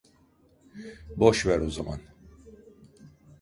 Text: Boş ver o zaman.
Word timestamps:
Boş 1.17 1.45
ver 1.45 1.59
o 1.59 1.69
zaman. 1.69 1.99